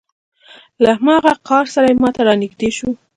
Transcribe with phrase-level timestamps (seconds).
[0.83, 2.87] له هماغه قهره سره ما ته را نږدې شو.